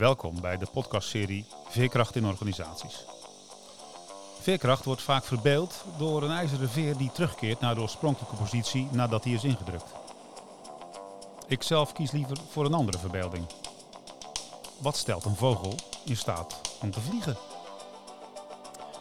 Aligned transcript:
Welkom 0.00 0.40
bij 0.40 0.56
de 0.56 0.66
podcastserie 0.72 1.44
Veerkracht 1.68 2.16
in 2.16 2.26
organisaties. 2.26 3.04
Veerkracht 4.40 4.84
wordt 4.84 5.02
vaak 5.02 5.24
verbeeld 5.24 5.84
door 5.98 6.22
een 6.22 6.30
ijzeren 6.30 6.68
veer 6.68 6.96
die 6.96 7.12
terugkeert 7.12 7.60
naar 7.60 7.74
de 7.74 7.80
oorspronkelijke 7.80 8.36
positie 8.36 8.88
nadat 8.92 9.24
hij 9.24 9.32
is 9.32 9.44
ingedrukt. 9.44 9.92
Ik 11.46 11.62
zelf 11.62 11.92
kies 11.92 12.10
liever 12.10 12.36
voor 12.50 12.64
een 12.64 12.74
andere 12.74 12.98
verbeelding. 12.98 13.44
Wat 14.78 14.96
stelt 14.96 15.24
een 15.24 15.36
vogel 15.36 15.74
in 16.04 16.16
staat 16.16 16.60
om 16.82 16.90
te 16.90 17.00
vliegen? 17.00 17.36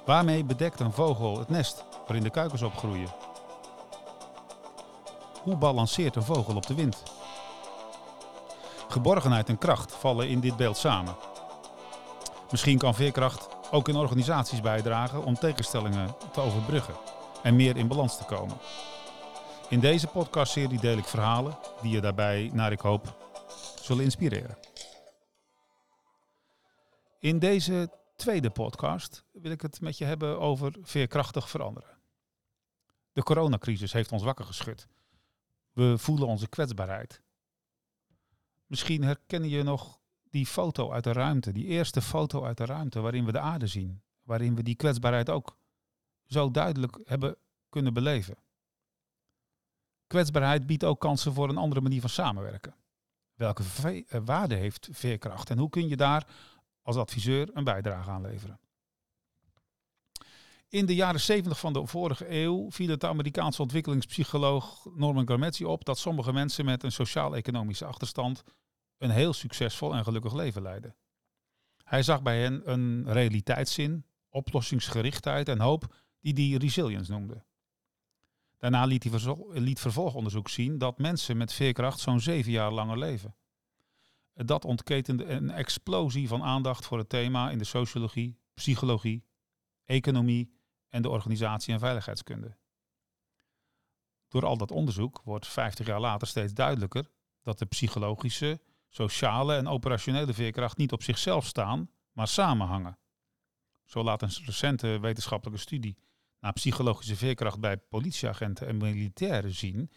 Waarmee 0.06 0.44
bedekt 0.44 0.80
een 0.80 0.94
vogel 0.94 1.40
het 1.40 1.50
nest 1.50 1.84
waarin 2.06 2.24
de 2.24 2.30
kuikens 2.30 2.62
opgroeien? 2.62 3.14
Hoe 5.44 5.56
balanceert 5.56 6.16
een 6.16 6.24
vogel 6.24 6.56
op 6.56 6.66
de 6.66 6.76
wind? 6.76 7.04
Geborgenheid 8.90 9.50
en 9.50 9.58
kracht 9.58 9.92
vallen 9.96 10.30
in 10.30 10.40
dit 10.40 10.58
beeld 10.58 10.78
samen. 10.78 11.16
Misschien 12.52 12.78
kan 12.78 12.96
veerkracht 12.96 13.48
ook 13.72 13.88
in 13.88 13.96
organisaties 13.96 14.62
bijdragen 14.62 15.24
om 15.24 15.34
tegenstellingen 15.34 16.16
te 16.32 16.42
overbruggen 16.42 16.96
en 17.44 17.56
meer 17.56 17.78
in 17.78 17.88
balans 17.88 18.18
te 18.18 18.26
komen. 18.26 18.58
In 19.70 19.80
deze 19.80 20.08
podcastserie 20.08 20.80
deel 20.80 20.98
ik 20.98 21.06
verhalen 21.06 21.58
die 21.82 21.92
je 21.92 22.02
daarbij, 22.02 22.50
naar 22.54 22.72
ik 22.72 22.80
hoop, 22.80 23.32
zullen 23.82 24.04
inspireren. 24.04 24.58
In 27.20 27.40
deze 27.40 27.92
tweede 28.16 28.50
podcast 28.50 29.24
wil 29.32 29.52
ik 29.52 29.62
het 29.62 29.82
met 29.82 29.98
je 29.98 30.06
hebben 30.06 30.40
over 30.40 30.76
veerkrachtig 30.82 31.50
veranderen. 31.50 31.98
De 33.14 33.24
coronacrisis 33.24 33.94
heeft 33.94 34.12
ons 34.12 34.24
wakker 34.24 34.46
geschud. 34.46 34.88
We 35.74 35.98
voelen 35.98 36.28
onze 36.28 36.48
kwetsbaarheid. 36.48 37.22
Misschien 38.70 39.04
herken 39.04 39.50
je 39.50 39.64
nog 39.64 40.00
die 40.30 40.46
foto 40.46 40.92
uit 40.92 41.04
de 41.04 41.12
ruimte, 41.12 41.52
die 41.52 41.66
eerste 41.66 42.02
foto 42.02 42.44
uit 42.44 42.58
de 42.58 42.66
ruimte 42.66 43.00
waarin 43.00 43.26
we 43.26 43.32
de 43.32 43.40
aarde 43.40 43.68
zien, 43.68 44.02
waarin 44.24 44.56
we 44.56 44.64
die 44.64 44.76
kwetsbaarheid 44.76 45.30
ook 45.30 45.58
zo 46.26 46.52
duidelijk 46.52 47.00
hebben 47.04 47.36
kunnen 47.70 47.94
beleven. 47.94 48.38
Kwetsbaarheid 50.08 50.66
biedt 50.66 50.84
ook 50.84 51.00
kansen 51.00 51.34
voor 51.34 51.50
een 51.50 51.58
andere 51.58 51.82
manier 51.82 52.02
van 52.02 52.10
samenwerken. 52.10 52.76
Welke 53.34 53.64
eh, 54.08 54.22
waarde 54.26 54.56
heeft 54.56 54.88
veerkracht 54.92 55.50
en 55.50 55.58
hoe 55.58 55.70
kun 55.70 55.88
je 55.88 55.98
daar 55.98 56.28
als 56.82 56.96
adviseur 56.96 57.50
een 57.54 57.64
bijdrage 57.64 58.10
aan 58.10 58.22
leveren? 58.22 58.60
In 60.70 60.86
de 60.86 60.96
jaren 60.96 61.20
70 61.20 61.60
van 61.60 61.74
de 61.74 61.88
vorige 61.88 62.30
eeuw 62.30 62.72
viel 62.72 62.90
het 62.90 63.02
de 63.02 63.08
Amerikaanse 63.08 63.62
ontwikkelingspsycholoog 63.62 64.86
Norman 64.96 65.28
Garmetti 65.28 65.66
op 65.66 65.86
dat 65.86 65.98
sommige 65.98 66.34
mensen 66.34 66.66
met 66.66 66.84
een 66.84 66.92
sociaal-economische 66.92 67.86
achterstand 67.86 68.44
een 68.98 69.10
heel 69.10 69.34
succesvol 69.34 69.96
en 69.96 70.04
gelukkig 70.04 70.34
leven 70.34 70.62
leiden. 70.62 70.96
Hij 71.84 72.04
zag 72.04 72.22
bij 72.22 72.42
hen 72.42 72.72
een 72.72 73.12
realiteitszin, 73.12 74.06
oplossingsgerichtheid 74.30 75.50
en 75.50 75.60
hoop 75.60 75.96
die 76.20 76.50
hij 76.50 76.58
resilience 76.58 77.12
noemde. 77.12 77.44
Daarna 78.58 78.86
liet 78.86 79.04
hij 79.04 79.36
liet 79.50 79.80
vervolgonderzoek 79.80 80.50
zien 80.50 80.78
dat 80.78 80.98
mensen 80.98 81.38
met 81.38 81.54
veerkracht 81.54 82.00
zo'n 82.00 82.20
zeven 82.20 82.52
jaar 82.52 82.72
langer 82.72 82.98
leven. 82.98 83.36
Dat 84.34 84.66
ontketende 84.66 85.26
een 85.26 85.50
explosie 85.50 86.28
van 86.28 86.44
aandacht 86.44 86.86
voor 86.86 86.98
het 86.98 87.10
thema 87.10 87.50
in 87.50 87.58
de 87.58 87.64
sociologie, 87.64 88.40
psychologie, 88.54 89.26
economie 89.86 90.58
en 90.90 91.02
de 91.02 91.10
organisatie- 91.10 91.74
en 91.74 91.80
veiligheidskunde. 91.80 92.58
Door 94.28 94.46
al 94.46 94.58
dat 94.58 94.72
onderzoek 94.72 95.22
wordt 95.24 95.48
50 95.48 95.86
jaar 95.86 96.00
later 96.00 96.28
steeds 96.28 96.54
duidelijker 96.54 97.10
dat 97.42 97.60
de 97.60 97.66
psychologische, 97.66 98.62
sociale 98.90 99.56
en 99.56 99.68
operationele 99.68 100.34
veerkracht 100.34 100.78
niet 100.78 100.92
op 100.92 101.04
zichzelf 101.04 101.46
staan, 101.46 101.92
maar 102.12 102.28
samenhangen. 102.28 103.00
Zo 103.86 104.04
laat 104.04 104.22
een 104.22 104.46
recente 104.46 105.00
wetenschappelijke 105.00 105.62
studie 105.62 105.98
naar 106.40 106.54
psychologische 106.54 107.16
veerkracht 107.16 107.60
bij 107.60 107.78
politieagenten 107.78 108.68
en 108.68 108.78
militairen 108.78 109.54
zien 109.54 109.92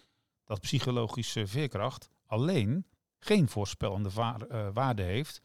dat 0.45 0.61
psychologische 0.61 1.47
veerkracht 1.47 2.11
alleen 2.27 2.87
geen 3.19 3.49
voorspellende 3.49 4.11
eh, 4.11 4.69
waarde 4.73 5.03
heeft 5.03 5.43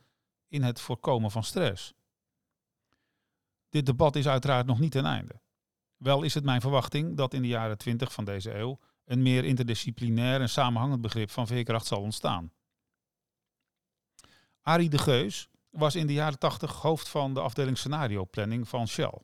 in 0.48 0.64
het 0.64 0.82
voorkomen 0.82 1.32
van 1.32 1.44
stress. 1.44 1.94
Dit 3.70 3.86
debat 3.86 4.16
is 4.16 4.28
uiteraard 4.28 4.66
nog 4.66 4.80
niet 4.80 4.92
ten 4.92 5.06
einde. 5.06 5.42
Wel 5.98 6.24
is 6.24 6.34
het 6.34 6.44
mijn 6.44 6.62
verwachting 6.62 7.18
dat 7.18 7.34
in 7.34 7.42
de 7.42 7.48
jaren 7.48 7.78
20 7.78 8.14
van 8.14 8.26
deze 8.26 8.54
eeuw 8.54 8.80
een 9.06 9.22
meer 9.22 9.46
interdisciplinair 9.46 10.42
en 10.42 10.50
samenhangend 10.50 11.02
begrip 11.02 11.30
van 11.30 11.48
veerkracht 11.48 11.86
zal 11.86 12.02
ontstaan. 12.02 12.52
Arie 14.62 14.90
de 14.90 14.98
Geus 14.98 15.50
was 15.70 15.96
in 15.96 16.08
de 16.08 16.14
jaren 16.14 16.40
80 16.40 16.72
hoofd 16.72 17.10
van 17.10 17.34
de 17.34 17.40
afdeling 17.40 17.78
scenario 17.78 18.26
planning 18.26 18.68
van 18.68 18.88
Shell. 18.88 19.22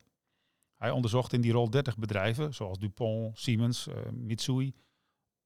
Hij 0.74 0.90
onderzocht 0.90 1.32
in 1.32 1.40
die 1.40 1.52
rol 1.52 1.70
30 1.70 1.98
bedrijven, 1.98 2.54
zoals 2.54 2.78
DuPont, 2.78 3.38
Siemens, 3.38 3.86
uh, 3.86 3.94
Mitsui, 4.12 4.74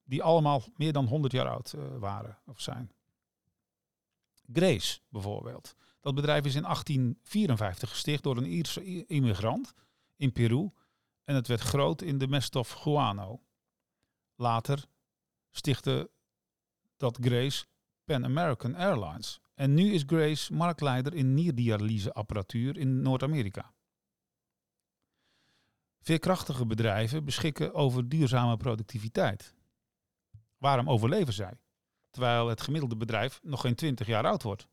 die 0.04 0.22
allemaal 0.22 0.62
meer 0.76 0.92
dan 0.92 1.06
100 1.06 1.32
jaar 1.32 1.48
oud 1.48 1.72
uh, 1.72 1.82
waren 1.98 2.38
of 2.47 2.60
zijn. 2.60 2.92
Grace 4.53 5.00
bijvoorbeeld. 5.08 5.76
Dat 6.08 6.16
bedrijf 6.16 6.44
is 6.44 6.54
in 6.54 6.62
1854 6.62 7.88
gesticht 7.88 8.22
door 8.22 8.36
een 8.36 8.46
Ierse 8.46 9.06
immigrant 9.06 9.74
in 10.16 10.32
Peru 10.32 10.70
en 11.24 11.34
het 11.34 11.46
werd 11.46 11.60
groot 11.60 12.02
in 12.02 12.19
de 12.19 12.28
meststof 12.28 12.70
guano. 12.70 13.42
Later 14.34 14.84
stichtte 15.50 16.10
dat 16.96 17.19
Grace 17.20 17.66
Pan 18.04 18.24
American 18.24 18.74
Airlines. 18.74 19.41
En 19.54 19.74
nu 19.74 19.92
is 19.92 20.02
Grace 20.06 20.52
marktleider 20.52 21.14
in 21.14 21.34
nierdialyseapparatuur 21.34 22.78
in 22.78 23.02
Noord-Amerika. 23.02 23.72
Veerkrachtige 26.00 26.66
bedrijven 26.66 27.25
beschikken 27.25 27.75
over 27.75 28.08
duurzame 28.08 28.56
productiviteit. 28.56 29.54
Waarom 30.58 30.90
overleven 30.90 31.32
zij, 31.32 31.58
terwijl 32.10 32.48
het 32.48 32.60
gemiddelde 32.60 32.96
bedrijf 32.96 33.40
nog 33.42 33.60
geen 33.60 33.75
20 33.75 34.06
jaar 34.06 34.25
oud 34.25 34.42
wordt? 34.42 34.69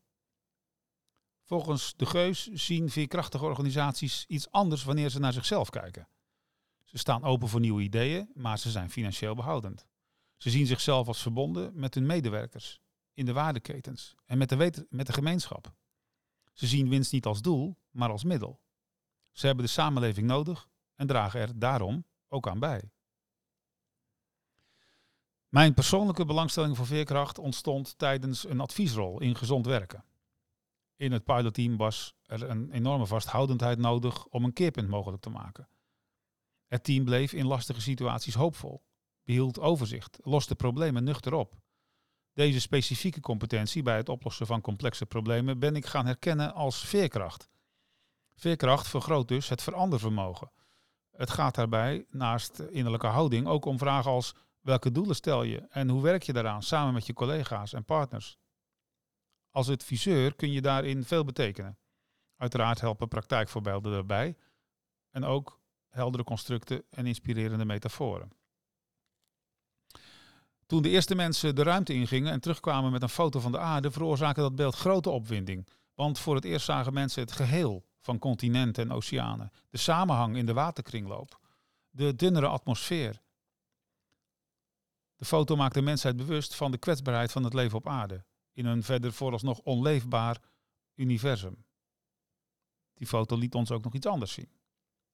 Volgens 1.46 1.94
de 1.96 2.06
Geus 2.06 2.46
zien 2.46 2.90
veerkrachtige 2.90 3.44
organisaties 3.44 4.24
iets 4.28 4.50
anders 4.50 4.84
wanneer 4.84 5.08
ze 5.08 5.18
naar 5.18 5.32
zichzelf 5.32 5.70
kijken. 5.70 6.08
Ze 6.84 6.98
staan 6.98 7.24
open 7.24 7.48
voor 7.48 7.60
nieuwe 7.60 7.82
ideeën, 7.82 8.30
maar 8.34 8.58
ze 8.58 8.70
zijn 8.70 8.90
financieel 8.90 9.34
behoudend. 9.34 9.86
Ze 10.36 10.50
zien 10.50 10.66
zichzelf 10.66 11.06
als 11.06 11.22
verbonden 11.22 11.72
met 11.74 11.94
hun 11.94 12.06
medewerkers 12.06 12.80
in 13.14 13.24
de 13.24 13.32
waardeketens 13.32 14.14
en 14.24 14.38
met 14.38 14.48
de, 14.48 14.86
met 14.90 15.06
de 15.06 15.12
gemeenschap. 15.12 15.72
Ze 16.52 16.66
zien 16.66 16.88
winst 16.88 17.12
niet 17.12 17.26
als 17.26 17.42
doel, 17.42 17.76
maar 17.90 18.10
als 18.10 18.24
middel. 18.24 18.60
Ze 19.32 19.46
hebben 19.46 19.64
de 19.64 19.70
samenleving 19.70 20.26
nodig 20.26 20.68
en 20.94 21.06
dragen 21.06 21.40
er 21.40 21.58
daarom 21.58 22.04
ook 22.28 22.48
aan 22.48 22.58
bij. 22.58 22.90
Mijn 25.48 25.74
persoonlijke 25.74 26.24
belangstelling 26.24 26.76
voor 26.76 26.86
veerkracht 26.86 27.38
ontstond 27.38 27.98
tijdens 27.98 28.48
een 28.48 28.60
adviesrol 28.60 29.20
in 29.20 29.36
gezond 29.36 29.66
werken. 29.66 30.04
In 30.96 31.12
het 31.12 31.24
pilotteam 31.24 31.76
was 31.76 32.14
er 32.22 32.50
een 32.50 32.70
enorme 32.70 33.06
vasthoudendheid 33.06 33.78
nodig 33.78 34.26
om 34.26 34.44
een 34.44 34.52
keerpunt 34.52 34.88
mogelijk 34.88 35.22
te 35.22 35.30
maken. 35.30 35.68
Het 36.66 36.84
team 36.84 37.04
bleef 37.04 37.32
in 37.32 37.46
lastige 37.46 37.80
situaties 37.80 38.34
hoopvol, 38.34 38.84
behield 39.24 39.60
overzicht, 39.60 40.18
loste 40.22 40.54
problemen 40.54 41.04
nuchter 41.04 41.34
op. 41.34 41.54
Deze 42.32 42.60
specifieke 42.60 43.20
competentie 43.20 43.82
bij 43.82 43.96
het 43.96 44.08
oplossen 44.08 44.46
van 44.46 44.60
complexe 44.60 45.06
problemen 45.06 45.58
ben 45.58 45.76
ik 45.76 45.86
gaan 45.86 46.06
herkennen 46.06 46.54
als 46.54 46.84
veerkracht. 46.84 47.48
Veerkracht 48.34 48.88
vergroot 48.88 49.28
dus 49.28 49.48
het 49.48 49.62
verandervermogen. 49.62 50.52
Het 51.10 51.30
gaat 51.30 51.54
daarbij 51.54 52.06
naast 52.10 52.58
innerlijke 52.58 53.06
houding 53.06 53.46
ook 53.46 53.64
om 53.64 53.78
vragen 53.78 54.10
als 54.10 54.34
welke 54.60 54.92
doelen 54.92 55.16
stel 55.16 55.42
je 55.42 55.66
en 55.70 55.88
hoe 55.88 56.02
werk 56.02 56.22
je 56.22 56.32
daaraan 56.32 56.62
samen 56.62 56.94
met 56.94 57.06
je 57.06 57.12
collega's 57.12 57.72
en 57.72 57.84
partners. 57.84 58.38
Als 59.56 59.70
adviseur 59.70 60.34
kun 60.34 60.52
je 60.52 60.60
daarin 60.60 61.04
veel 61.04 61.24
betekenen. 61.24 61.78
Uiteraard 62.36 62.80
helpen 62.80 63.08
praktijkvoorbeelden 63.08 63.92
daarbij 63.92 64.36
en 65.10 65.24
ook 65.24 65.60
heldere 65.88 66.24
constructen 66.24 66.84
en 66.90 67.06
inspirerende 67.06 67.64
metaforen. 67.64 68.30
Toen 70.66 70.82
de 70.82 70.88
eerste 70.88 71.14
mensen 71.14 71.54
de 71.54 71.62
ruimte 71.62 71.92
ingingen 71.92 72.32
en 72.32 72.40
terugkwamen 72.40 72.92
met 72.92 73.02
een 73.02 73.08
foto 73.08 73.40
van 73.40 73.52
de 73.52 73.58
aarde, 73.58 73.90
veroorzaakte 73.90 74.40
dat 74.40 74.56
beeld 74.56 74.74
grote 74.74 75.10
opwinding. 75.10 75.68
Want 75.94 76.18
voor 76.18 76.34
het 76.34 76.44
eerst 76.44 76.66
zagen 76.66 76.92
mensen 76.92 77.22
het 77.22 77.32
geheel 77.32 77.86
van 78.00 78.18
continenten 78.18 78.84
en 78.84 78.96
oceanen, 78.96 79.50
de 79.70 79.78
samenhang 79.78 80.36
in 80.36 80.46
de 80.46 80.52
waterkringloop, 80.52 81.40
de 81.90 82.14
dunnere 82.14 82.46
atmosfeer. 82.46 83.22
De 85.16 85.24
foto 85.24 85.56
maakte 85.56 85.78
de 85.78 85.84
mensheid 85.84 86.16
bewust 86.16 86.54
van 86.54 86.70
de 86.70 86.78
kwetsbaarheid 86.78 87.32
van 87.32 87.44
het 87.44 87.54
leven 87.54 87.78
op 87.78 87.88
aarde, 87.88 88.24
in 88.56 88.66
een 88.66 88.82
verder 88.82 89.12
vooralsnog 89.12 89.58
onleefbaar 89.58 90.40
universum. 90.94 91.64
Die 92.94 93.06
foto 93.06 93.36
liet 93.36 93.54
ons 93.54 93.70
ook 93.70 93.84
nog 93.84 93.94
iets 93.94 94.06
anders 94.06 94.32
zien. 94.32 94.48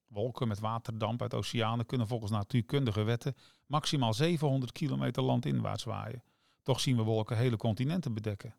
Wolken 0.07 0.47
met 0.47 0.59
waterdamp 0.59 1.21
uit 1.21 1.33
oceanen 1.33 1.85
kunnen 1.85 2.07
volgens 2.07 2.31
natuurkundige 2.31 3.03
wetten 3.03 3.35
maximaal 3.65 4.13
700 4.13 4.71
kilometer 4.71 5.23
landinwaarts 5.23 5.83
waaien. 5.83 6.23
Toch 6.61 6.79
zien 6.79 6.95
we 6.95 7.03
wolken 7.03 7.37
hele 7.37 7.57
continenten 7.57 8.13
bedekken. 8.13 8.55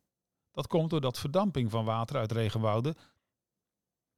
Dat 0.51 0.67
komt 0.67 0.91
doordat 0.91 1.19
verdamping 1.19 1.71
van 1.71 1.85
water 1.85 2.17
uit 2.17 2.33
regenwouden, 2.33 2.95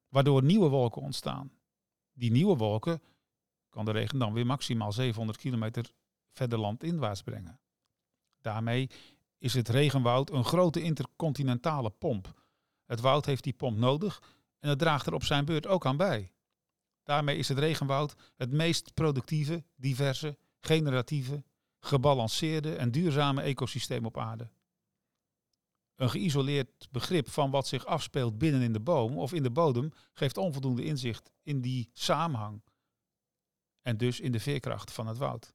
waardoor 0.09 0.43
nieuwe 0.43 0.69
wolken 0.69 1.03
ontstaan. 1.03 1.53
Die 2.13 2.31
nieuwe 2.31 2.57
wolken 2.57 3.03
kan 3.69 3.85
de 3.85 3.91
regen 3.91 4.19
dan 4.19 4.33
weer 4.33 4.47
maximaal 4.47 4.93
700 4.93 5.39
kilometer 5.39 5.93
verder 6.31 6.59
landinwaarts 6.59 7.23
brengen. 7.23 7.61
Daarmee 8.41 8.91
is 9.39 9.55
het 9.55 9.69
regenwoud 9.69 10.31
een 10.31 10.45
grote 10.45 10.83
intercontinentale 10.83 11.91
pomp. 11.91 12.45
Het 12.85 13.01
woud 13.01 13.27
heeft 13.27 13.45
die 13.45 13.53
pomp 13.53 13.79
nodig 13.79 14.23
en 14.59 14.69
het 14.69 14.79
draagt 14.79 15.07
er 15.07 15.15
op 15.15 15.25
zijn 15.25 15.45
beurt 15.45 15.67
ook 15.67 15.87
aan 15.87 15.97
bij. 15.97 16.33
Daarmee 17.03 17.37
is 17.37 17.49
het 17.49 17.59
regenwoud 17.59 18.15
het 18.37 18.53
meest 18.53 18.95
productieve, 18.95 19.65
diverse, 19.75 20.39
generatieve, 20.61 21.45
gebalanceerde 21.81 22.75
en 22.75 22.91
duurzame 22.91 23.43
ecosysteem 23.43 24.05
op 24.05 24.19
aarde. 24.19 24.51
Een 25.95 26.11
geïsoleerd 26.11 26.89
begrip 26.91 27.31
van 27.31 27.51
wat 27.51 27.67
zich 27.67 27.87
afspeelt 27.87 28.39
binnen 28.39 28.63
in 28.63 28.73
de 28.73 28.81
boom 28.81 29.19
of 29.19 29.33
in 29.33 29.43
de 29.43 29.51
bodem 29.51 29.93
geeft 30.13 30.37
onvoldoende 30.37 30.85
inzicht 30.85 31.33
in 31.43 31.61
die 31.61 31.91
samenhang 31.93 32.63
en 33.83 33.97
dus 33.97 34.21
in 34.21 34.33
de 34.33 34.41
veerkracht 34.41 34.93
van 34.93 35.07
het 35.07 35.19
woud. 35.19 35.55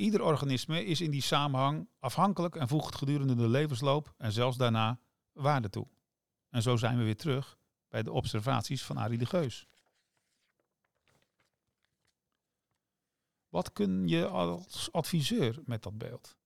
Ieder 0.00 0.22
organisme 0.22 0.84
is 0.84 1.00
in 1.00 1.10
die 1.10 1.22
samenhang 1.22 1.88
afhankelijk 1.98 2.56
en 2.56 2.68
voegt 2.68 2.94
gedurende 2.94 3.34
de 3.34 3.48
levensloop 3.48 4.14
en 4.16 4.32
zelfs 4.32 4.56
daarna 4.56 4.98
waarde 5.32 5.70
toe. 5.70 5.86
En 6.50 6.62
zo 6.62 6.76
zijn 6.76 6.98
we 6.98 7.04
weer 7.04 7.16
terug 7.16 7.58
bij 7.88 8.02
de 8.02 8.12
observaties 8.12 8.84
van 8.84 8.96
Arie 8.96 9.18
de 9.18 9.26
Geus. 9.26 9.66
Wat 13.48 13.72
kun 13.72 14.08
je 14.08 14.26
als 14.26 14.92
adviseur 14.92 15.60
met 15.64 15.82
dat 15.82 15.98
beeld? 15.98 16.36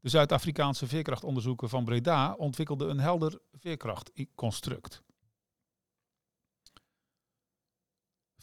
De 0.00 0.08
Zuid-Afrikaanse 0.08 0.86
veerkrachtonderzoeken 0.86 1.68
van 1.68 1.84
Breda 1.84 2.34
ontwikkelden 2.34 2.90
een 2.90 3.00
helder 3.00 3.40
veerkrachtconstruct. 3.52 5.02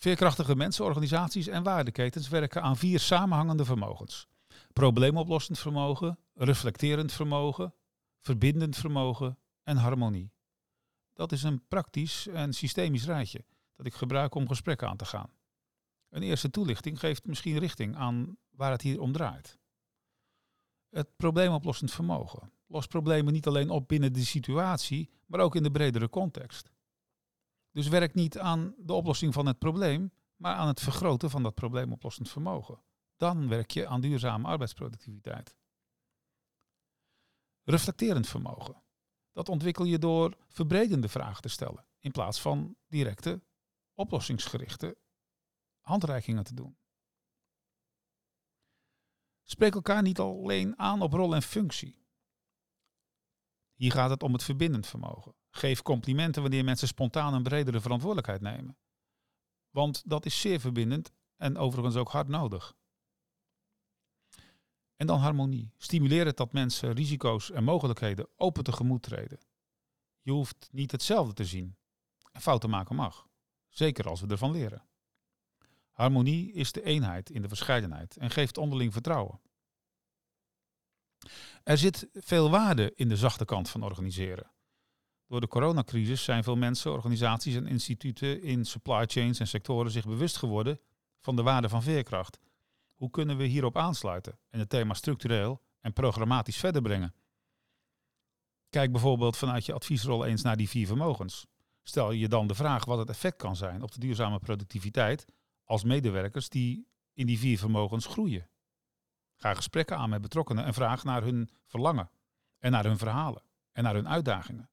Veerkrachtige 0.01 0.56
mensen, 0.56 0.86
organisaties 0.86 1.48
en 1.48 1.63
waardeketens 1.63 2.30
werken 2.30 2.62
aan 2.62 2.77
vier 2.77 3.00
samenhangende 3.00 3.65
vermogens. 3.65 4.27
Probleemoplossend 4.74 5.59
vermogen, 5.59 6.19
reflecterend 6.33 7.12
vermogen, 7.12 7.74
verbindend 8.19 8.77
vermogen 8.77 9.38
en 9.63 9.77
harmonie. 9.77 10.31
Dat 11.13 11.31
is 11.31 11.44
een 11.44 11.68
praktisch 11.68 12.27
en 12.27 12.53
systemisch 12.53 13.06
rijtje 13.06 13.45
dat 13.75 13.86
ik 13.86 13.94
gebruik 13.94 14.36
om 14.36 14.48
gesprekken 14.48 14.89
aan 14.89 14.98
te 14.98 15.06
gaan. 15.06 15.30
Een 16.09 16.24
eerste 16.24 16.50
toelichting 16.50 17.00
geeft 17.00 17.25
misschien 17.25 17.57
richting 17.57 17.95
aan 17.95 18.38
waar 18.50 18.71
het 18.71 18.81
hier 18.81 19.01
om 19.01 19.12
draait. 19.12 19.59
Het 20.89 21.15
probleemoplossend 21.15 21.92
vermogen 21.92 22.51
lost 22.68 22.89
problemen 22.89 23.33
niet 23.33 23.47
alleen 23.47 23.69
op 23.69 23.88
binnen 23.88 24.13
de 24.13 24.25
situatie, 24.25 25.09
maar 25.25 25.39
ook 25.39 25.56
in 25.56 25.63
de 25.63 25.71
bredere 25.71 26.09
context. 26.09 26.71
Dus 27.71 27.88
werk 27.88 28.13
niet 28.13 28.38
aan 28.39 28.75
de 28.77 28.94
oplossing 28.94 29.33
van 29.33 29.45
het 29.45 29.59
probleem, 29.59 30.12
maar 30.35 30.56
aan 30.56 30.68
het 30.68 30.79
vergroten 30.79 31.29
van 31.29 31.44
dat 31.44 31.56
probleemoplossend 31.56 32.29
vermogen. 32.29 32.81
Dan 33.18 33.47
werk 33.47 33.71
je 33.71 33.88
aan 33.88 34.01
duurzame 34.01 34.47
arbeidsproductiviteit. 34.47 35.56
Reflecterend 37.63 38.27
vermogen. 38.27 38.83
Dat 39.31 39.50
ontwikkel 39.50 39.85
je 39.85 40.00
door 40.00 40.38
verbredende 40.47 41.09
vragen 41.09 41.41
te 41.41 41.50
stellen, 41.50 41.85
in 42.00 42.12
plaats 42.12 42.41
van 42.41 42.75
directe, 42.88 43.41
oplossingsgerichte 43.94 44.97
handreikingen 45.79 46.44
te 46.44 46.53
doen. 46.53 46.77
Spreek 49.44 49.73
elkaar 49.73 50.01
niet 50.01 50.19
alleen 50.19 50.79
aan 50.79 51.01
op 51.01 51.13
rol 51.13 51.35
en 51.35 51.41
functie. 51.41 52.00
Hier 53.81 53.92
gaat 53.92 54.10
het 54.10 54.24
om 54.24 54.33
het 54.33 54.44
verbindend 54.44 54.88
vermogen. 54.88 55.36
Geef 55.50 55.81
complimenten 55.81 56.42
wanneer 56.42 56.63
mensen 56.63 56.88
spontaan 56.88 57.33
een 57.33 57.44
bredere 57.44 57.81
verantwoordelijkheid 57.81 58.42
nemen. 58.42 58.78
Want 59.69 60.04
dat 60.06 60.25
is 60.25 60.42
zeer 60.42 60.60
verbindend 60.60 61.12
en 61.38 61.57
overigens 61.57 61.95
ook 61.95 62.12
hard 62.12 62.28
nodig. 62.28 62.75
En 64.95 65.07
dan 65.07 65.19
harmonie. 65.19 65.74
Stimuleer 65.78 66.25
het 66.25 66.38
dat 66.38 66.54
mensen 66.54 66.94
risico's 66.94 67.51
en 67.51 67.63
mogelijkheden 67.63 68.28
open 68.36 68.63
tegemoet 68.63 69.01
treden. 69.01 69.39
Je 70.22 70.31
hoeft 70.31 70.69
niet 70.72 70.92
hetzelfde 70.92 71.33
te 71.33 71.45
zien. 71.45 71.75
En 72.31 72.42
fouten 72.42 72.69
maken 72.69 72.95
mag. 72.95 73.28
Zeker 73.69 74.07
als 74.07 74.22
we 74.22 74.28
ervan 74.28 74.51
leren. 74.51 74.86
Harmonie 75.92 76.51
is 76.54 76.72
de 76.72 76.83
eenheid 76.83 77.30
in 77.30 77.42
de 77.42 77.48
verscheidenheid 77.48 78.18
en 78.18 78.30
geeft 78.30 78.57
onderling 78.57 78.94
vertrouwen. 78.94 79.42
Er 81.63 81.77
zit 81.77 82.07
veel 82.13 82.50
waarde 82.50 82.91
in 82.95 83.09
de 83.09 83.18
zachte 83.18 83.45
kant 83.45 83.69
van 83.69 83.83
organiseren. 83.83 84.51
Door 85.27 85.41
de 85.41 85.47
coronacrisis 85.47 86.23
zijn 86.23 86.44
veel 86.44 86.56
mensen, 86.56 86.91
organisaties 86.91 87.56
en 87.56 87.68
instituten 87.68 88.41
in 88.41 88.65
supply 88.65 89.06
chains 89.06 89.39
en 89.39 89.47
sectoren 89.47 89.91
zich 89.91 90.06
bewust 90.06 90.38
geworden 90.38 90.79
van 91.19 91.35
de 91.35 91.41
waarde 91.41 91.69
van 91.69 91.83
veerkracht. 91.83 92.39
Hoe 92.95 93.09
kunnen 93.09 93.38
we 93.38 93.44
hierop 93.44 93.77
aansluiten 93.77 94.38
en 94.50 94.59
het 94.59 94.69
thema 94.69 94.94
structureel 94.94 95.62
en 95.81 95.94
programmatisch 95.94 96.57
verder 96.57 96.81
brengen? 96.81 97.13
Kijk 98.69 98.91
bijvoorbeeld 98.91 99.38
vanuit 99.38 99.65
je 99.65 99.73
adviesrol 99.73 100.25
eens 100.25 100.41
naar 100.41 100.57
die 100.57 100.69
vier 100.69 100.88
vermogens. 100.88 101.45
Stel 101.83 102.12
je 102.12 102.27
dan 102.27 102.47
de 102.47 102.56
vraag 102.56 102.85
wat 102.85 102.97
het 102.97 103.09
effect 103.09 103.38
kan 103.38 103.56
zijn 103.56 103.81
op 103.81 103.91
de 103.91 104.00
duurzame 104.00 104.39
productiviteit 104.39 105.25
als 105.63 105.83
medewerkers 105.83 106.50
die 106.50 106.88
in 107.13 107.25
die 107.25 107.39
vier 107.39 107.57
vermogens 107.57 108.06
groeien. 108.06 108.50
Ga 109.42 109.54
gesprekken 109.54 109.98
aan 109.98 110.10
met 110.10 110.22
betrokkenen 110.22 110.66
en 110.66 110.74
vraag 110.74 111.04
naar 111.04 111.24
hun 111.24 111.50
verlangen 111.66 112.10
en 112.58 112.72
naar 112.72 112.84
hun 112.84 112.98
verhalen 112.98 113.44
en 113.72 113.84
naar 113.84 113.94
hun 113.94 114.10
uitdagingen. 114.10 114.70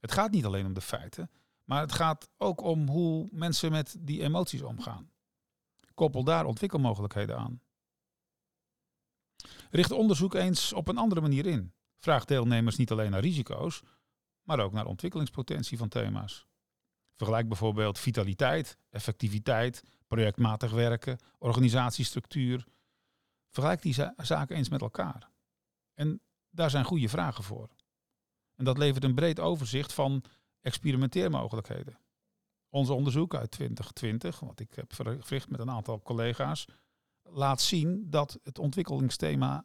Het 0.00 0.12
gaat 0.12 0.30
niet 0.30 0.44
alleen 0.44 0.66
om 0.66 0.72
de 0.72 0.80
feiten, 0.80 1.30
maar 1.64 1.80
het 1.80 1.92
gaat 1.92 2.28
ook 2.36 2.60
om 2.60 2.88
hoe 2.88 3.28
mensen 3.32 3.70
met 3.70 3.96
die 3.98 4.22
emoties 4.22 4.62
omgaan. 4.62 5.10
Koppel 5.94 6.24
daar 6.24 6.44
ontwikkelmogelijkheden 6.44 7.38
aan. 7.38 7.60
Richt 9.70 9.90
onderzoek 9.90 10.34
eens 10.34 10.72
op 10.72 10.88
een 10.88 10.98
andere 10.98 11.20
manier 11.20 11.46
in. 11.46 11.72
Vraag 11.98 12.24
deelnemers 12.24 12.76
niet 12.76 12.90
alleen 12.90 13.10
naar 13.10 13.20
risico's, 13.20 13.82
maar 14.42 14.60
ook 14.60 14.72
naar 14.72 14.86
ontwikkelingspotentie 14.86 15.78
van 15.78 15.88
thema's. 15.88 16.46
Vergelijk 17.16 17.48
bijvoorbeeld 17.48 17.98
vitaliteit, 17.98 18.78
effectiviteit, 18.90 19.82
projectmatig 20.06 20.70
werken, 20.70 21.18
organisatiestructuur. 21.38 22.66
Vergelijk 23.56 23.82
die 23.82 23.94
zaken 24.16 24.56
eens 24.56 24.68
met 24.68 24.80
elkaar. 24.80 25.30
En 25.94 26.20
daar 26.50 26.70
zijn 26.70 26.84
goede 26.84 27.08
vragen 27.08 27.44
voor. 27.44 27.68
En 28.54 28.64
dat 28.64 28.78
levert 28.78 29.04
een 29.04 29.14
breed 29.14 29.40
overzicht 29.40 29.92
van 29.92 30.24
experimenteermogelijkheden. 30.60 31.98
Ons 32.68 32.90
onderzoek 32.90 33.34
uit 33.34 33.50
2020, 33.50 34.40
wat 34.40 34.60
ik 34.60 34.74
heb 34.74 34.94
verricht 34.94 35.50
met 35.50 35.60
een 35.60 35.70
aantal 35.70 36.02
collega's, 36.02 36.66
laat 37.22 37.60
zien 37.60 38.10
dat 38.10 38.38
het 38.42 38.58
ontwikkelingsthema 38.58 39.64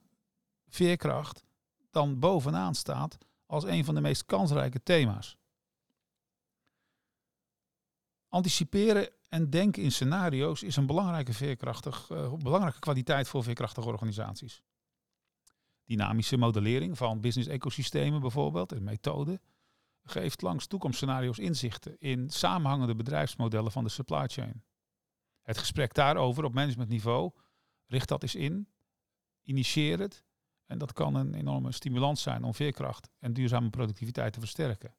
veerkracht 0.67 1.43
dan 1.89 2.19
bovenaan 2.19 2.75
staat 2.75 3.17
als 3.45 3.63
een 3.63 3.85
van 3.85 3.95
de 3.95 4.01
meest 4.01 4.25
kansrijke 4.25 4.83
thema's. 4.83 5.37
Anticiperen 8.27 9.09
en 9.31 9.49
denken 9.49 9.83
in 9.83 9.91
scenario's 9.91 10.63
is 10.63 10.75
een 10.75 10.85
belangrijke, 10.85 11.33
veerkrachtig, 11.33 12.09
uh, 12.09 12.33
belangrijke 12.33 12.79
kwaliteit 12.79 13.27
voor 13.27 13.43
veerkrachtige 13.43 13.87
organisaties. 13.87 14.61
Dynamische 15.85 16.37
modellering 16.37 16.97
van 16.97 17.21
business-ecosystemen 17.21 18.21
bijvoorbeeld, 18.21 18.71
een 18.71 18.83
methode, 18.83 19.41
geeft 20.03 20.41
langs 20.41 20.67
toekomstscenario's 20.67 21.37
inzichten 21.37 21.99
in 21.99 22.29
samenhangende 22.29 22.95
bedrijfsmodellen 22.95 23.71
van 23.71 23.83
de 23.83 23.89
supply 23.89 24.27
chain. 24.27 24.63
Het 25.41 25.57
gesprek 25.57 25.93
daarover 25.93 26.43
op 26.43 26.53
managementniveau 26.53 27.31
richt 27.85 28.07
dat 28.07 28.23
eens 28.23 28.35
in, 28.35 28.67
initieer 29.41 29.99
het 29.99 30.25
en 30.65 30.77
dat 30.77 30.93
kan 30.93 31.15
een 31.15 31.33
enorme 31.33 31.71
stimulans 31.71 32.21
zijn 32.21 32.43
om 32.43 32.53
veerkracht 32.53 33.09
en 33.19 33.33
duurzame 33.33 33.69
productiviteit 33.69 34.33
te 34.33 34.39
versterken. 34.39 34.95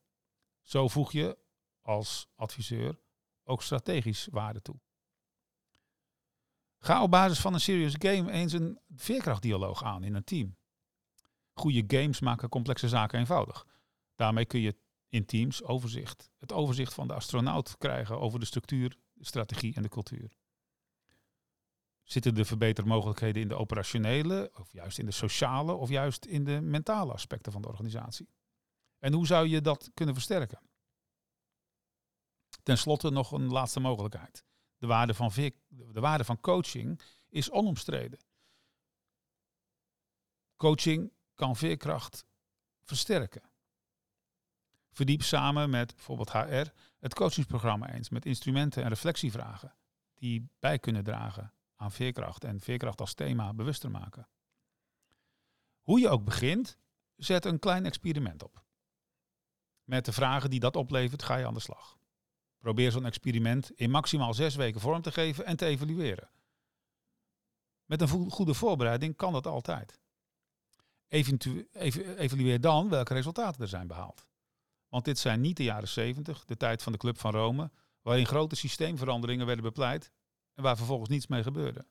Zo 0.62 0.88
voeg 0.88 1.12
je 1.12 1.38
als 1.82 2.28
adviseur 2.34 3.00
ook 3.44 3.62
strategisch 3.62 4.28
waarde 4.30 4.62
toe. 4.62 4.80
Ga 6.78 7.02
op 7.02 7.10
basis 7.10 7.40
van 7.40 7.54
een 7.54 7.60
serious 7.60 7.94
game 7.98 8.32
eens 8.32 8.52
een 8.52 8.78
veerkrachtdialoog 8.94 9.84
aan 9.84 10.04
in 10.04 10.14
een 10.14 10.24
team. 10.24 10.56
Goede 11.52 11.84
games 11.86 12.20
maken 12.20 12.48
complexe 12.48 12.88
zaken 12.88 13.18
eenvoudig. 13.18 13.66
Daarmee 14.14 14.44
kun 14.44 14.60
je 14.60 14.76
in 15.08 15.24
teams 15.24 15.62
overzicht, 15.62 16.30
het 16.38 16.52
overzicht 16.52 16.94
van 16.94 17.06
de 17.06 17.14
astronaut 17.14 17.78
krijgen 17.78 18.20
over 18.20 18.40
de 18.40 18.46
structuur, 18.46 18.98
de 19.12 19.24
strategie 19.24 19.74
en 19.74 19.82
de 19.82 19.88
cultuur. 19.88 20.36
Zitten 22.02 22.34
de 22.34 22.44
verbetermogelijkheden 22.44 23.42
in 23.42 23.48
de 23.48 23.54
operationele, 23.54 24.50
of 24.54 24.72
juist 24.72 24.98
in 24.98 25.06
de 25.06 25.12
sociale, 25.12 25.72
of 25.72 25.88
juist 25.88 26.24
in 26.24 26.44
de 26.44 26.60
mentale 26.60 27.12
aspecten 27.12 27.52
van 27.52 27.62
de 27.62 27.68
organisatie? 27.68 28.28
En 28.98 29.12
hoe 29.12 29.26
zou 29.26 29.48
je 29.48 29.60
dat 29.60 29.90
kunnen 29.94 30.14
versterken? 30.14 30.60
Ten 32.62 32.78
slotte 32.78 33.10
nog 33.10 33.32
een 33.32 33.46
laatste 33.46 33.80
mogelijkheid. 33.80 34.44
De 34.78 34.86
waarde 34.86 35.14
van, 35.14 35.32
de 35.68 36.00
waarde 36.00 36.24
van 36.24 36.40
coaching 36.40 37.00
is 37.28 37.50
onomstreden. 37.50 38.18
Coaching 40.56 41.12
kan 41.34 41.56
veerkracht 41.56 42.24
versterken. 42.82 43.42
Verdiep 44.90 45.22
samen 45.22 45.70
met 45.70 45.94
bijvoorbeeld 45.94 46.32
HR 46.32 46.72
het 46.98 47.14
coachingsprogramma 47.14 47.92
eens 47.92 48.08
met 48.08 48.26
instrumenten 48.26 48.82
en 48.82 48.88
reflectievragen 48.88 49.74
die 50.14 50.48
bij 50.58 50.78
kunnen 50.78 51.04
dragen 51.04 51.52
aan 51.76 51.92
veerkracht 51.92 52.44
en 52.44 52.60
veerkracht 52.60 53.00
als 53.00 53.14
thema 53.14 53.54
bewuster 53.54 53.90
maken. 53.90 54.28
Hoe 55.80 56.00
je 56.00 56.08
ook 56.08 56.24
begint, 56.24 56.78
zet 57.16 57.44
een 57.44 57.58
klein 57.58 57.86
experiment 57.86 58.42
op. 58.42 58.64
Met 59.84 60.04
de 60.04 60.12
vragen 60.12 60.50
die 60.50 60.60
dat 60.60 60.76
oplevert, 60.76 61.22
ga 61.22 61.36
je 61.36 61.46
aan 61.46 61.54
de 61.54 61.60
slag. 61.60 61.98
Probeer 62.62 62.90
zo'n 62.90 63.06
experiment 63.06 63.70
in 63.74 63.90
maximaal 63.90 64.34
zes 64.34 64.54
weken 64.54 64.80
vorm 64.80 65.02
te 65.02 65.12
geven 65.12 65.44
en 65.44 65.56
te 65.56 65.66
evalueren. 65.66 66.30
Met 67.84 68.00
een 68.00 68.30
goede 68.30 68.54
voorbereiding 68.54 69.16
kan 69.16 69.32
dat 69.32 69.46
altijd. 69.46 69.98
evalueer 71.08 72.60
dan 72.60 72.88
welke 72.88 73.14
resultaten 73.14 73.62
er 73.62 73.68
zijn 73.68 73.86
behaald. 73.86 74.26
Want 74.88 75.04
dit 75.04 75.18
zijn 75.18 75.40
niet 75.40 75.56
de 75.56 75.62
jaren 75.62 75.88
70, 75.88 76.44
de 76.44 76.56
tijd 76.56 76.82
van 76.82 76.92
de 76.92 76.98
Club 76.98 77.18
van 77.18 77.32
Rome, 77.32 77.70
waarin 78.02 78.26
grote 78.26 78.56
systeemveranderingen 78.56 79.46
werden 79.46 79.64
bepleit 79.64 80.12
en 80.54 80.62
waar 80.62 80.76
vervolgens 80.76 81.08
niets 81.08 81.26
mee 81.26 81.42
gebeurde. 81.42 81.86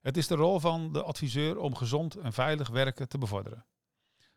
Het 0.00 0.16
is 0.16 0.26
de 0.26 0.34
rol 0.34 0.60
van 0.60 0.92
de 0.92 1.02
adviseur 1.02 1.58
om 1.58 1.74
gezond 1.74 2.14
en 2.14 2.32
veilig 2.32 2.68
werken 2.68 3.08
te 3.08 3.18
bevorderen. 3.18 3.66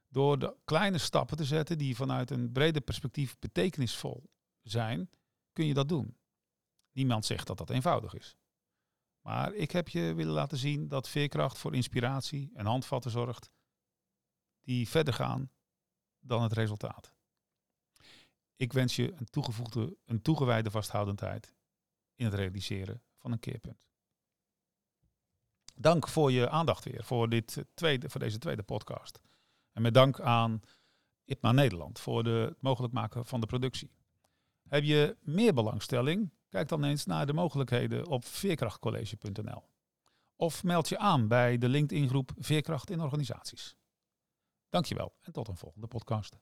Door 0.08 0.40
de 0.40 0.56
kleine 0.66 0.98
stappen 0.98 1.38
te 1.38 1.46
zetten 1.46 1.78
die 1.78 1.96
vanuit 1.96 2.30
een 2.30 2.52
breder 2.52 2.82
perspectief 2.82 3.40
betekenisvol 3.40 4.30
zijn, 4.62 5.10
kun 5.54 5.66
je 5.66 5.74
dat 5.74 5.90
doen. 5.90 6.18
Niemand 6.92 7.26
zegt 7.26 7.48
dat 7.48 7.58
dat 7.58 7.70
eenvoudig 7.70 8.14
is. 8.14 8.36
Maar 9.22 9.54
ik 9.54 9.72
heb 9.72 9.90
je 9.90 10.14
willen 10.14 10.34
laten 10.34 10.58
zien 10.58 10.88
dat 10.88 11.10
veerkracht 11.10 11.58
voor 11.58 11.76
inspiratie 11.76 12.52
en 12.54 12.66
handvatten 12.66 13.12
zorgt 13.12 13.50
die 14.62 14.90
verder 14.90 15.14
gaan 15.14 15.52
dan 16.20 16.42
het 16.42 16.54
resultaat. 16.54 17.14
Ik 18.56 18.74
wens 18.74 18.96
je 18.96 19.12
een 19.12 19.26
toegevoegde, 19.26 19.98
een 20.06 20.22
toegewijde 20.22 20.72
vasthoudendheid 20.72 21.54
in 22.16 22.26
het 22.26 22.34
realiseren 22.34 23.04
van 23.18 23.32
een 23.32 23.40
keerpunt. 23.40 23.86
Dank 25.76 26.08
voor 26.08 26.32
je 26.32 26.50
aandacht 26.50 26.84
weer 26.84 27.04
voor, 27.04 27.30
dit 27.30 27.66
tweede, 27.74 28.10
voor 28.10 28.20
deze 28.20 28.38
tweede 28.38 28.64
podcast. 28.64 29.22
En 29.72 29.82
met 29.82 29.94
dank 29.94 30.20
aan 30.20 30.62
IPMA 31.26 31.52
Nederland 31.52 32.00
voor 32.00 32.24
de, 32.24 32.30
het 32.30 32.62
mogelijk 32.62 32.94
maken 32.94 33.26
van 33.26 33.40
de 33.40 33.46
productie. 33.46 33.92
Heb 34.72 34.84
je 34.84 35.18
meer 35.22 35.54
belangstelling? 35.54 36.34
Kijk 36.50 36.68
dan 36.68 36.84
eens 36.84 37.06
naar 37.06 37.26
de 37.26 37.34
mogelijkheden 37.34 38.08
op 38.08 38.26
veerkrachtcollege.nl. 38.26 39.64
Of 40.36 40.64
meld 40.64 40.90
je 40.90 40.98
aan 40.98 41.28
bij 41.28 41.58
de 41.58 41.70
LinkedIn 41.70 42.08
groep 42.08 42.32
Veerkracht 42.38 42.90
in 42.90 43.02
Organisaties. 43.02 43.76
Dankjewel 44.70 45.16
en 45.22 45.32
tot 45.32 45.48
een 45.48 45.58
volgende 45.58 45.88
podcast. 45.88 46.40